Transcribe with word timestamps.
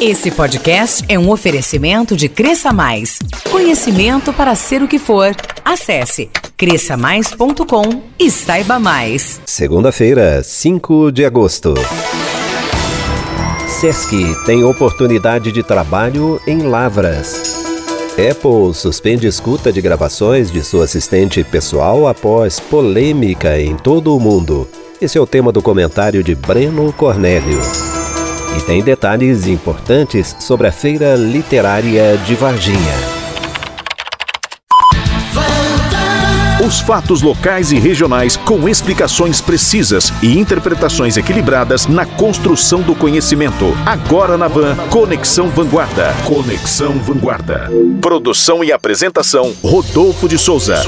Esse 0.00 0.30
podcast 0.30 1.02
é 1.08 1.18
um 1.18 1.30
oferecimento 1.30 2.14
de 2.14 2.28
Cresça 2.28 2.70
Mais. 2.70 3.18
Conhecimento 3.50 4.30
para 4.30 4.54
ser 4.54 4.82
o 4.82 4.88
que 4.88 4.98
for. 4.98 5.34
Acesse 5.64 6.28
cresçamais.com 6.54 8.02
e 8.18 8.30
saiba 8.30 8.78
mais. 8.78 9.40
Segunda-feira, 9.46 10.42
5 10.42 11.10
de 11.10 11.24
agosto. 11.24 11.72
Sesc 13.66 14.14
tem 14.44 14.64
oportunidade 14.64 15.50
de 15.50 15.62
trabalho 15.62 16.42
em 16.46 16.58
Lavras. 16.58 17.56
Apple 18.12 18.74
suspende 18.74 19.26
escuta 19.26 19.72
de 19.72 19.80
gravações 19.80 20.50
de 20.50 20.62
sua 20.62 20.84
assistente 20.84 21.42
pessoal 21.42 22.06
após 22.06 22.60
polêmica 22.60 23.58
em 23.58 23.74
todo 23.74 24.14
o 24.14 24.20
mundo. 24.20 24.68
Esse 25.00 25.16
é 25.16 25.20
o 25.20 25.26
tema 25.26 25.50
do 25.50 25.62
comentário 25.62 26.22
de 26.22 26.34
Breno 26.34 26.92
Cornélio. 26.92 27.60
E 28.54 28.60
tem 28.60 28.82
detalhes 28.82 29.46
importantes 29.46 30.36
sobre 30.38 30.66
a 30.66 30.72
Feira 30.72 31.14
Literária 31.14 32.16
de 32.18 32.34
Varginha. 32.34 33.16
Os 36.66 36.80
fatos 36.80 37.22
locais 37.22 37.70
e 37.70 37.78
regionais 37.78 38.36
com 38.36 38.68
explicações 38.68 39.40
precisas 39.40 40.12
e 40.20 40.36
interpretações 40.36 41.16
equilibradas 41.16 41.86
na 41.86 42.04
construção 42.04 42.82
do 42.82 42.92
conhecimento. 42.92 43.66
Agora 43.86 44.36
na 44.36 44.48
Van, 44.48 44.74
Conexão 44.90 45.48
Vanguarda. 45.48 46.12
Conexão 46.24 46.98
Vanguarda. 46.98 47.70
Produção 48.00 48.64
e 48.64 48.72
apresentação, 48.72 49.54
Rodolfo 49.62 50.28
de 50.28 50.36
Souza. 50.36 50.82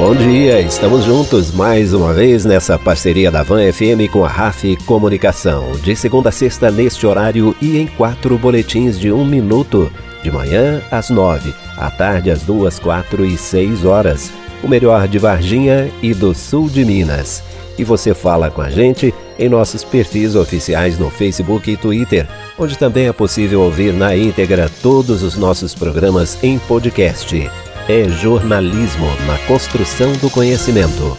Bom 0.00 0.14
dia, 0.14 0.62
estamos 0.62 1.04
juntos 1.04 1.52
mais 1.52 1.92
uma 1.92 2.14
vez 2.14 2.46
nessa 2.46 2.78
parceria 2.78 3.30
da 3.30 3.42
Van 3.42 3.70
FM 3.70 4.10
com 4.10 4.24
a 4.24 4.28
RAF 4.28 4.74
Comunicação. 4.86 5.72
De 5.72 5.94
segunda 5.94 6.30
a 6.30 6.32
sexta, 6.32 6.70
neste 6.70 7.06
horário 7.06 7.54
e 7.60 7.76
em 7.76 7.86
quatro 7.86 8.38
boletins 8.38 8.98
de 8.98 9.12
um 9.12 9.26
minuto. 9.26 9.92
De 10.22 10.30
manhã 10.30 10.80
às 10.90 11.10
nove, 11.10 11.52
à 11.76 11.90
tarde 11.90 12.30
às 12.30 12.40
duas, 12.40 12.78
quatro 12.78 13.26
e 13.26 13.36
seis 13.36 13.84
horas 13.84 14.32
o 14.62 14.68
melhor 14.68 15.06
de 15.06 15.18
Varginha 15.18 15.90
e 16.02 16.14
do 16.14 16.34
sul 16.34 16.70
de 16.70 16.82
Minas. 16.82 17.42
E 17.78 17.84
você 17.84 18.14
fala 18.14 18.50
com 18.50 18.62
a 18.62 18.70
gente 18.70 19.12
em 19.38 19.50
nossos 19.50 19.84
perfis 19.84 20.34
oficiais 20.34 20.98
no 20.98 21.10
Facebook 21.10 21.70
e 21.70 21.76
Twitter, 21.76 22.26
onde 22.58 22.78
também 22.78 23.06
é 23.06 23.12
possível 23.12 23.60
ouvir 23.60 23.92
na 23.92 24.16
íntegra 24.16 24.70
todos 24.82 25.22
os 25.22 25.36
nossos 25.36 25.74
programas 25.74 26.42
em 26.42 26.58
podcast. 26.58 27.50
É 27.92 28.08
jornalismo 28.08 29.08
na 29.26 29.36
construção 29.48 30.12
do 30.12 30.30
conhecimento. 30.30 31.16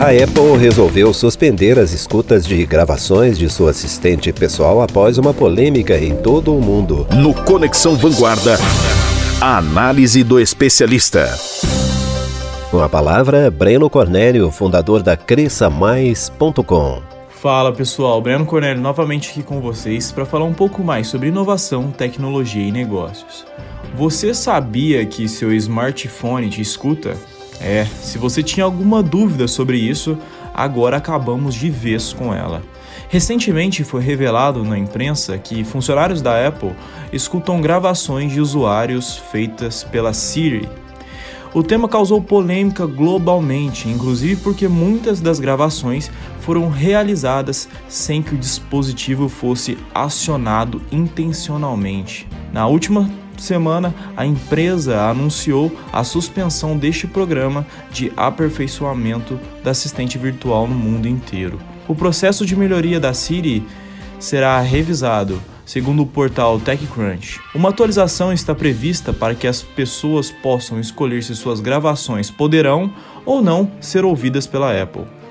A 0.00 0.10
Apple 0.10 0.56
resolveu 0.58 1.12
suspender 1.12 1.78
as 1.78 1.92
escutas 1.92 2.44
de 2.44 2.64
gravações 2.66 3.38
de 3.38 3.48
sua 3.48 3.70
assistente 3.70 4.32
pessoal 4.32 4.82
após 4.82 5.18
uma 5.18 5.32
polêmica 5.32 5.96
em 5.96 6.16
todo 6.16 6.56
o 6.56 6.60
mundo. 6.60 7.06
No 7.14 7.34
Conexão 7.34 7.94
Vanguarda, 7.94 8.56
a 9.40 9.58
análise 9.58 10.24
do 10.24 10.40
especialista. 10.40 11.28
Com 12.70 12.82
a 12.82 12.88
palavra, 12.88 13.50
Breno 13.50 13.88
Cornélio, 13.88 14.50
fundador 14.50 15.02
da 15.02 15.16
CresçaMais.com. 15.16 17.02
Fala 17.28 17.72
pessoal, 17.72 18.20
Breno 18.20 18.46
Cornélio 18.46 18.80
novamente 18.80 19.30
aqui 19.30 19.42
com 19.42 19.60
vocês 19.60 20.10
para 20.10 20.24
falar 20.24 20.44
um 20.44 20.54
pouco 20.54 20.82
mais 20.82 21.06
sobre 21.08 21.28
inovação, 21.28 21.90
tecnologia 21.90 22.66
e 22.66 22.72
negócios. 22.72 23.44
Você 23.94 24.32
sabia 24.32 25.04
que 25.04 25.28
seu 25.28 25.52
smartphone 25.52 26.48
te 26.48 26.60
escuta? 26.60 27.16
É, 27.62 27.86
se 28.00 28.18
você 28.18 28.42
tinha 28.42 28.64
alguma 28.64 29.02
dúvida 29.02 29.46
sobre 29.46 29.78
isso, 29.78 30.18
agora 30.52 30.96
acabamos 30.96 31.54
de 31.54 31.70
vez 31.70 32.12
com 32.12 32.34
ela. 32.34 32.62
Recentemente 33.08 33.84
foi 33.84 34.02
revelado 34.02 34.64
na 34.64 34.78
imprensa 34.78 35.38
que 35.38 35.62
funcionários 35.64 36.20
da 36.20 36.46
Apple 36.46 36.72
escutam 37.12 37.60
gravações 37.60 38.32
de 38.32 38.40
usuários 38.40 39.16
feitas 39.30 39.84
pela 39.84 40.12
Siri. 40.12 40.68
O 41.54 41.62
tema 41.62 41.86
causou 41.86 42.22
polêmica 42.22 42.86
globalmente, 42.86 43.86
inclusive 43.86 44.36
porque 44.36 44.66
muitas 44.66 45.20
das 45.20 45.38
gravações 45.38 46.10
foram 46.40 46.70
realizadas 46.70 47.68
sem 47.86 48.22
que 48.22 48.34
o 48.34 48.38
dispositivo 48.38 49.28
fosse 49.28 49.76
acionado 49.94 50.80
intencionalmente. 50.90 52.26
Na 52.50 52.66
última 52.66 53.10
semana, 53.42 53.94
a 54.16 54.24
empresa 54.24 55.02
anunciou 55.02 55.70
a 55.92 56.02
suspensão 56.04 56.76
deste 56.76 57.06
programa 57.06 57.66
de 57.90 58.12
aperfeiçoamento 58.16 59.38
da 59.62 59.70
assistente 59.72 60.16
virtual 60.16 60.66
no 60.66 60.74
mundo 60.74 61.06
inteiro. 61.06 61.58
O 61.86 61.94
processo 61.94 62.46
de 62.46 62.56
melhoria 62.56 63.00
da 63.00 63.12
Siri 63.12 63.66
será 64.18 64.60
revisado, 64.60 65.42
segundo 65.66 66.02
o 66.02 66.06
portal 66.06 66.60
TechCrunch. 66.60 67.40
Uma 67.54 67.70
atualização 67.70 68.32
está 68.32 68.54
prevista 68.54 69.12
para 69.12 69.34
que 69.34 69.46
as 69.46 69.62
pessoas 69.62 70.30
possam 70.30 70.78
escolher 70.78 71.22
se 71.22 71.34
suas 71.34 71.60
gravações 71.60 72.30
poderão 72.30 72.92
ou 73.24 73.42
não 73.42 73.70
ser 73.80 74.04
ouvidas 74.04 74.46
pela 74.46 74.80
Apple. 74.80 75.21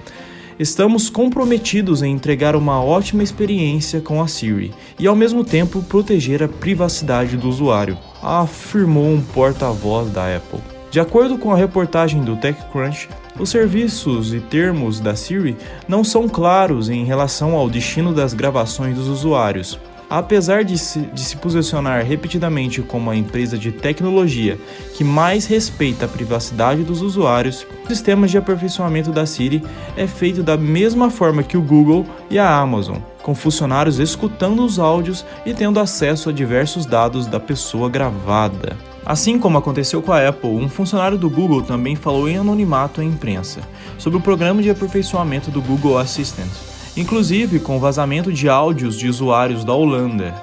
Estamos 0.62 1.10
comprometidos 1.10 2.04
em 2.04 2.14
entregar 2.14 2.56
uma 2.56 2.84
ótima 2.84 3.24
experiência 3.24 4.00
com 4.00 4.22
a 4.22 4.28
Siri 4.28 4.72
e, 5.00 5.08
ao 5.08 5.16
mesmo 5.16 5.44
tempo, 5.44 5.82
proteger 5.82 6.44
a 6.44 6.48
privacidade 6.48 7.36
do 7.36 7.50
usuário, 7.50 7.98
afirmou 8.22 9.06
um 9.06 9.20
porta-voz 9.20 10.12
da 10.12 10.38
Apple. 10.38 10.60
De 10.92 11.00
acordo 11.00 11.40
com 11.40 11.52
a 11.52 11.58
reportagem 11.58 12.22
do 12.22 12.36
TechCrunch, 12.36 13.10
os 13.40 13.50
serviços 13.50 14.36
e 14.36 14.40
termos 14.40 15.00
da 15.00 15.16
Siri 15.16 15.58
não 15.88 16.04
são 16.04 16.30
claros 16.30 16.92
em 16.92 17.06
relação 17.06 17.56
ao 17.56 17.68
destino 17.68 18.14
das 18.14 18.36
gravações 18.36 18.96
dos 18.96 19.08
usuários, 19.08 19.80
Apesar 20.12 20.66
de 20.66 20.78
se, 20.78 21.00
de 21.00 21.22
se 21.22 21.38
posicionar 21.38 22.04
repetidamente 22.04 22.82
como 22.82 23.10
a 23.10 23.16
empresa 23.16 23.58
de 23.58 23.72
tecnologia 23.72 24.60
que 24.94 25.06
mais 25.06 25.46
respeita 25.46 26.04
a 26.04 26.10
privacidade 26.10 26.84
dos 26.84 27.02
usuários, 27.02 27.66
o 27.86 27.88
sistema 27.88 28.28
de 28.28 28.38
aperfeiçoamento 28.38 29.10
da 29.10 29.26
Siri 29.26 29.64
é 29.96 30.06
feito 30.08 30.44
da 30.44 30.58
mesma 30.58 31.10
forma 31.10 31.44
que 31.44 31.56
o 31.56 31.62
Google 31.62 32.06
e 32.30 32.38
a 32.38 32.54
Amazon, 32.54 32.98
com 33.24 33.34
funcionários 33.34 34.00
escutando 34.00 34.66
os 34.66 34.80
áudios 34.80 35.26
e 35.46 35.54
tendo 35.54 35.80
acesso 35.80 36.30
a 36.30 36.34
diversos 36.34 36.86
dados 36.86 37.26
da 37.26 37.40
pessoa 37.40 37.90
gravada. 37.90 38.76
Assim 39.06 39.40
como 39.40 39.60
aconteceu 39.60 40.02
com 40.02 40.12
a 40.12 40.28
Apple, 40.28 40.50
um 40.50 40.68
funcionário 40.68 41.18
do 41.18 41.30
Google 41.30 41.62
também 41.62 41.96
falou 41.96 42.28
em 42.28 42.36
anonimato 42.36 43.00
à 43.00 43.04
imprensa 43.06 43.62
sobre 43.98 44.20
o 44.20 44.22
programa 44.22 44.62
de 44.62 44.70
aperfeiçoamento 44.70 45.50
do 45.50 45.62
Google 45.62 45.98
Assistant 45.98 46.71
inclusive 46.96 47.60
com 47.60 47.80
vazamento 47.80 48.32
de 48.32 48.50
áudios 48.50 48.98
de 48.98 49.08
usuários 49.08 49.64
da 49.64 49.74
Holanda. 49.74 50.34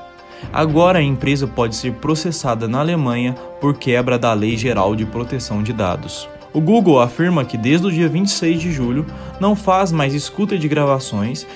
Agora 0.52 0.98
a 0.98 1.02
empresa 1.02 1.46
pode 1.46 1.74
ser 1.76 1.94
processada 1.94 2.68
na 2.68 2.80
Alemanha 2.80 3.34
por 3.60 3.74
quebra 3.74 4.18
da 4.18 4.32
Lei 4.32 4.56
Geral 4.56 4.94
de 4.94 5.04
Proteção 5.04 5.62
de 5.62 5.72
Dados. 5.72 6.28
O 6.52 6.60
Google 6.60 7.00
afirma 7.00 7.44
que 7.44 7.58
desde 7.58 7.86
o 7.86 7.92
dia 7.92 8.08
26 8.08 8.60
de 8.60 8.72
julho 8.72 9.06
não 9.38 9.54
faz 9.54 9.92
mais 9.92 10.14
escuta 10.14 10.56
de 10.56 10.66
gravações 10.68 11.46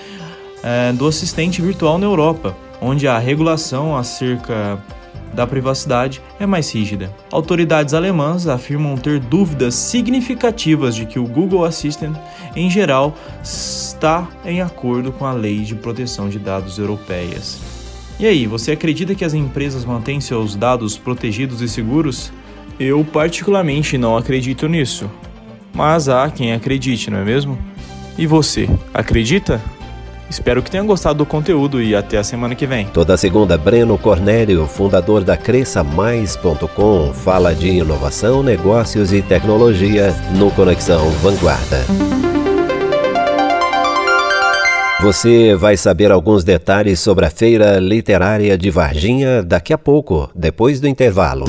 é, 0.63 0.93
do 0.93 1.07
assistente 1.07 1.63
virtual 1.63 1.99
na 1.99 2.07
Europa, 2.07 2.55
onde 2.81 3.09
a 3.09 3.19
regulação 3.19 3.97
acerca 3.97 4.83
da 5.33 5.47
privacidade 5.47 6.21
é 6.39 6.47
mais 6.47 6.73
rígida. 6.73 7.11
Autoridades 7.31 7.95
alemãs 7.95 8.47
afirmam 8.47 8.97
ter 8.97 9.19
dúvidas 9.19 9.75
significativas 9.75 10.95
de 10.95 11.07
que 11.07 11.19
o 11.19 11.27
Google 11.27 11.65
Assistant, 11.65 12.17
em 12.55 12.71
geral, 12.71 13.17
está 13.43 14.29
em 14.45 14.61
acordo 14.61 15.13
com 15.13 15.25
a 15.25 15.33
Lei 15.33 15.61
de 15.61 15.75
Proteção 15.75 16.29
de 16.29 16.39
Dados 16.39 16.79
Europeias. 16.79 17.61
E 18.21 18.27
aí, 18.27 18.47
você 18.47 18.73
acredita 18.73 19.15
que 19.15 19.25
as 19.25 19.35
empresas 19.35 19.85
mantêm 19.85 20.21
seus 20.21 20.55
dados 20.55 20.97
protegidos 20.97 21.61
e 21.61 21.69
seguros? 21.69 22.33
Eu 22.79 23.05
particularmente 23.05 23.99
não 23.99 24.17
acredito 24.17 24.69
nisso. 24.69 25.11
Mas 25.75 26.09
há 26.09 26.31
quem 26.31 26.53
acredite, 26.53 27.11
não 27.11 27.19
é 27.19 27.25
mesmo? 27.25 27.59
E 28.19 28.27
você, 28.27 28.69
acredita? 28.93 29.61
Espero 30.33 30.63
que 30.63 30.71
tenham 30.71 30.87
gostado 30.87 31.19
do 31.19 31.27
conteúdo 31.27 31.83
e 31.83 31.95
até 31.95 32.17
a 32.17 32.25
semana 32.25 32.55
que 32.55 32.67
vem. 32.67 32.87
Toda 32.87 33.19
segunda, 33.19 33.59
Breno 33.59 33.99
Cornélio, 33.99 34.67
fundador 34.67 35.23
da 35.23 35.37
CresçaMais.com, 35.37 37.13
fala 37.13 37.55
de 37.55 37.69
inovação, 37.69 38.43
negócios 38.43 39.13
e 39.13 39.21
tecnologia 39.21 40.15
no 40.35 40.51
Conexão 40.51 41.11
Vanguarda. 41.23 41.85
Você 45.03 45.55
vai 45.55 45.77
saber 45.77 46.11
alguns 46.11 46.45
detalhes 46.45 46.99
sobre 46.99 47.27
a 47.27 47.31
Feira 47.31 47.79
Literária 47.79 48.57
de 48.57 48.71
Varginha 48.71 49.43
daqui 49.43 49.75
a 49.75 49.79
pouco, 49.79 50.31
depois 50.35 50.81
do 50.81 50.89
intervalo. 50.89 51.45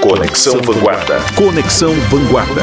Conexão 0.00 0.60
Vanguarda. 0.62 1.18
Conexão 1.34 1.92
Vanguarda. 2.08 2.62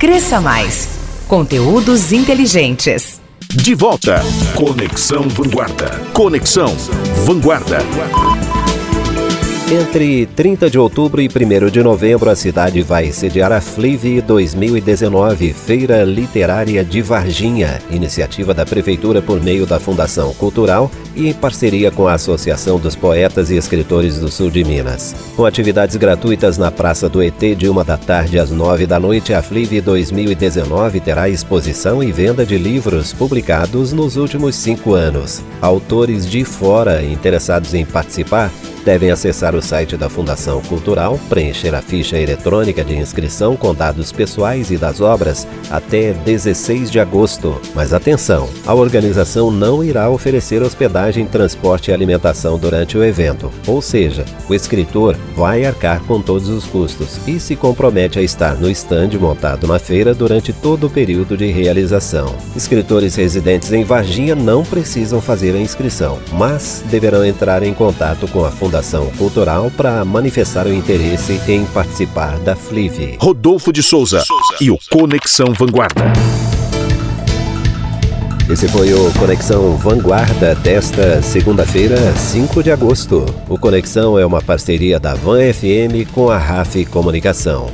Cresça 0.00 0.40
Mais. 0.40 0.88
Conteúdos 1.28 2.10
inteligentes. 2.10 3.20
De 3.54 3.74
volta. 3.74 4.22
Conexão 4.56 5.28
Vanguarda. 5.28 5.90
Conexão 6.14 6.74
Vanguarda. 7.26 7.80
Entre 9.72 10.26
30 10.26 10.68
de 10.68 10.76
outubro 10.80 11.22
e 11.22 11.28
1 11.28 11.70
de 11.70 11.80
novembro, 11.80 12.28
a 12.28 12.34
cidade 12.34 12.82
vai 12.82 13.12
sediar 13.12 13.52
a 13.52 13.60
FLIV 13.60 14.20
2019, 14.20 15.52
Feira 15.52 16.02
Literária 16.02 16.84
de 16.84 17.00
Varginha, 17.00 17.80
iniciativa 17.88 18.52
da 18.52 18.66
Prefeitura 18.66 19.22
por 19.22 19.40
meio 19.40 19.66
da 19.66 19.78
Fundação 19.78 20.34
Cultural 20.34 20.90
e 21.14 21.28
em 21.28 21.32
parceria 21.32 21.88
com 21.92 22.08
a 22.08 22.14
Associação 22.14 22.80
dos 22.80 22.96
Poetas 22.96 23.48
e 23.48 23.56
Escritores 23.56 24.18
do 24.18 24.28
Sul 24.28 24.50
de 24.50 24.64
Minas. 24.64 25.14
Com 25.36 25.46
atividades 25.46 25.94
gratuitas 25.94 26.58
na 26.58 26.72
Praça 26.72 27.08
do 27.08 27.22
ET 27.22 27.38
de 27.56 27.68
uma 27.68 27.84
da 27.84 27.96
tarde 27.96 28.40
às 28.40 28.50
nove 28.50 28.88
da 28.88 28.98
noite, 28.98 29.32
a 29.32 29.40
FLIV 29.40 29.82
2019 29.82 30.98
terá 30.98 31.28
exposição 31.28 32.02
e 32.02 32.10
venda 32.10 32.44
de 32.44 32.58
livros 32.58 33.12
publicados 33.12 33.92
nos 33.92 34.16
últimos 34.16 34.56
cinco 34.56 34.94
anos. 34.94 35.44
Autores 35.62 36.28
de 36.28 36.44
fora 36.44 37.04
interessados 37.04 37.72
em 37.72 37.84
participar 37.84 38.50
devem 38.84 39.10
acessar 39.10 39.54
o 39.54 39.62
site 39.62 39.96
da 39.96 40.08
Fundação 40.08 40.60
Cultural, 40.62 41.18
preencher 41.28 41.74
a 41.74 41.82
ficha 41.82 42.18
eletrônica 42.18 42.82
de 42.82 42.96
inscrição 42.96 43.56
com 43.56 43.74
dados 43.74 44.10
pessoais 44.10 44.70
e 44.70 44.76
das 44.76 45.00
obras 45.00 45.46
até 45.70 46.12
16 46.12 46.90
de 46.90 46.98
agosto. 46.98 47.60
Mas 47.74 47.92
atenção, 47.92 48.48
a 48.66 48.74
organização 48.74 49.50
não 49.50 49.84
irá 49.84 50.08
oferecer 50.08 50.62
hospedagem, 50.62 51.26
transporte 51.26 51.90
e 51.90 51.94
alimentação 51.94 52.58
durante 52.58 52.96
o 52.96 53.04
evento. 53.04 53.50
Ou 53.66 53.82
seja, 53.82 54.24
o 54.48 54.54
escritor 54.54 55.16
vai 55.36 55.64
arcar 55.64 56.00
com 56.04 56.20
todos 56.20 56.48
os 56.48 56.64
custos 56.64 57.18
e 57.26 57.38
se 57.38 57.54
compromete 57.54 58.18
a 58.18 58.22
estar 58.22 58.56
no 58.56 58.70
estande 58.70 59.18
montado 59.18 59.66
na 59.66 59.78
feira 59.78 60.14
durante 60.14 60.52
todo 60.52 60.86
o 60.86 60.90
período 60.90 61.36
de 61.36 61.50
realização. 61.50 62.34
Escritores 62.56 63.14
residentes 63.14 63.72
em 63.72 63.84
Varginha 63.84 64.34
não 64.34 64.64
precisam 64.64 65.20
fazer 65.20 65.54
a 65.54 65.60
inscrição, 65.60 66.18
mas 66.32 66.82
deverão 66.90 67.24
entrar 67.24 67.62
em 67.62 67.74
contato 67.74 68.26
com 68.28 68.44
a 68.44 68.50
Fundação 68.50 68.69
Fundação 68.70 69.10
Cultural 69.18 69.68
para 69.76 70.04
manifestar 70.04 70.64
o 70.64 70.72
interesse 70.72 71.40
em 71.48 71.64
participar 71.64 72.38
da 72.38 72.54
FLIV. 72.54 73.16
Rodolfo 73.18 73.72
de 73.72 73.82
Souza 73.82 74.22
e 74.60 74.70
o 74.70 74.78
Conexão 74.88 75.52
Vanguarda. 75.52 76.04
Esse 78.48 78.68
foi 78.68 78.94
o 78.94 79.12
Conexão 79.18 79.76
Vanguarda 79.76 80.54
desta 80.54 81.20
segunda-feira, 81.20 81.96
5 82.16 82.62
de 82.62 82.70
agosto. 82.70 83.26
O 83.48 83.58
Conexão 83.58 84.16
é 84.16 84.24
uma 84.24 84.40
parceria 84.40 85.00
da 85.00 85.14
Van 85.14 85.52
FM 85.52 86.08
com 86.14 86.30
a 86.30 86.38
RAF 86.38 86.84
Comunicação. 86.84 87.72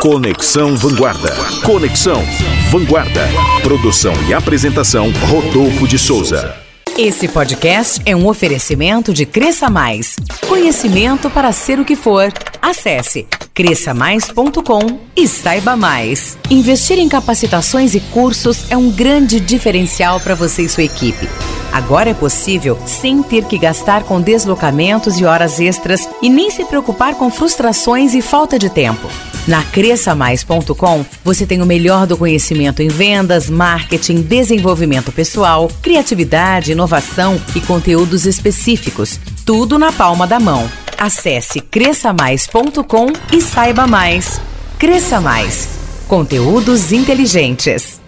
Conexão 0.00 0.76
Vanguarda. 0.76 1.34
Conexão 1.64 2.22
Vanguarda. 2.70 3.26
Produção 3.64 4.14
e 4.28 4.32
apresentação 4.32 5.10
Rodolfo 5.28 5.88
de 5.88 5.98
Souza. 5.98 6.61
Esse 6.96 7.26
podcast 7.26 8.02
é 8.04 8.14
um 8.14 8.26
oferecimento 8.26 9.14
de 9.14 9.24
Cresça 9.24 9.70
Mais. 9.70 10.14
Conhecimento 10.46 11.30
para 11.30 11.50
ser 11.50 11.80
o 11.80 11.86
que 11.86 11.96
for. 11.96 12.30
Acesse 12.60 13.26
cresçamais.com 13.54 15.00
e 15.16 15.26
saiba 15.26 15.74
mais. 15.74 16.36
Investir 16.50 16.98
em 16.98 17.08
capacitações 17.08 17.94
e 17.94 18.00
cursos 18.00 18.70
é 18.70 18.76
um 18.76 18.90
grande 18.90 19.40
diferencial 19.40 20.20
para 20.20 20.34
você 20.34 20.62
e 20.62 20.68
sua 20.68 20.84
equipe. 20.84 21.28
Agora 21.72 22.10
é 22.10 22.14
possível 22.14 22.78
sem 22.86 23.22
ter 23.22 23.46
que 23.46 23.56
gastar 23.56 24.04
com 24.04 24.20
deslocamentos 24.20 25.18
e 25.18 25.24
horas 25.24 25.58
extras 25.60 26.06
e 26.20 26.28
nem 26.28 26.50
se 26.50 26.64
preocupar 26.66 27.14
com 27.14 27.30
frustrações 27.30 28.14
e 28.14 28.20
falta 28.20 28.58
de 28.58 28.68
tempo. 28.68 29.08
Na 29.46 29.62
cresçamais.com, 29.64 31.04
você 31.24 31.44
tem 31.44 31.60
o 31.60 31.66
melhor 31.66 32.06
do 32.06 32.16
conhecimento 32.16 32.80
em 32.80 32.88
vendas, 32.88 33.50
marketing, 33.50 34.22
desenvolvimento 34.22 35.10
pessoal, 35.10 35.68
criatividade, 35.80 36.72
inovação 36.72 37.40
e 37.54 37.60
conteúdos 37.60 38.24
específicos. 38.24 39.18
Tudo 39.44 39.78
na 39.78 39.92
palma 39.92 40.26
da 40.26 40.38
mão. 40.38 40.70
Acesse 40.96 41.60
cresçamais.com 41.60 43.06
e 43.32 43.40
saiba 43.40 43.86
mais. 43.86 44.40
Cresça 44.78 45.20
Mais. 45.20 45.68
Conteúdos 46.08 46.92
inteligentes. 46.92 48.01